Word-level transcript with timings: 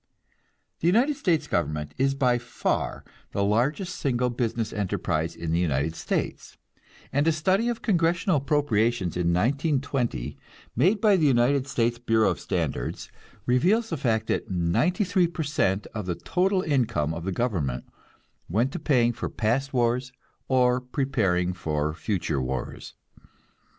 The 0.79 0.87
United 0.87 1.15
States 1.15 1.45
government 1.45 1.93
is 1.95 2.15
by 2.15 2.39
far 2.39 3.05
the 3.33 3.43
largest 3.43 3.97
single 3.99 4.31
business 4.31 4.73
enterprise 4.73 5.35
in 5.35 5.51
the 5.51 5.59
United 5.59 5.95
States; 5.95 6.57
and 7.13 7.27
a 7.27 7.31
study 7.31 7.69
of 7.69 7.83
congressional 7.83 8.37
appropriations 8.37 9.15
in 9.15 9.27
1920, 9.31 10.39
made 10.75 11.01
by 11.01 11.17
the 11.17 11.27
United 11.27 11.67
States 11.67 11.99
Bureau 11.99 12.31
of 12.31 12.39
Standards, 12.39 13.11
reveals 13.45 13.91
the 13.91 13.95
fact 13.95 14.25
that 14.25 14.49
ninety 14.49 15.03
three 15.03 15.27
per 15.27 15.43
cent 15.43 15.85
of 15.93 16.07
the 16.07 16.15
total 16.15 16.63
income 16.63 17.13
of 17.13 17.23
the 17.23 17.31
government 17.31 17.83
went 18.49 18.71
to 18.71 18.79
paying 18.79 19.13
for 19.13 19.29
past 19.29 19.71
wars 19.71 20.11
or 20.47 20.81
preparing 20.81 21.53
for 21.53 21.93
future 21.93 22.41
wars. 22.41 22.95